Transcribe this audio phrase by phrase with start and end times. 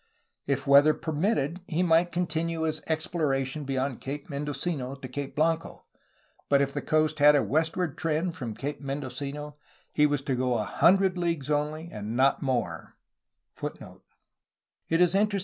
[0.47, 5.81] If weather permitted he might continue his explorations beyond Cape Mendocino to Cape Blanco,^
[6.49, 9.57] but if the coast had a westward trend from Cape Mendocino
[9.93, 12.95] he was to go a hundred leagues only and not more.